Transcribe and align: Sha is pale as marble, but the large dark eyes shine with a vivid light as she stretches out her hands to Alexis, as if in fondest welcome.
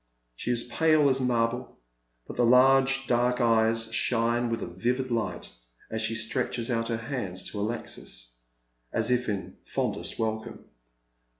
Sha 0.35 0.49
is 0.49 0.63
pale 0.63 1.09
as 1.09 1.19
marble, 1.21 1.77
but 2.25 2.35
the 2.35 2.43
large 2.43 3.05
dark 3.05 3.39
eyes 3.39 3.93
shine 3.93 4.49
with 4.49 4.63
a 4.63 4.65
vivid 4.65 5.11
light 5.11 5.51
as 5.91 6.01
she 6.01 6.15
stretches 6.15 6.71
out 6.71 6.87
her 6.87 6.97
hands 6.97 7.43
to 7.51 7.59
Alexis, 7.59 8.31
as 8.91 9.11
if 9.11 9.29
in 9.29 9.57
fondest 9.63 10.17
welcome. 10.17 10.65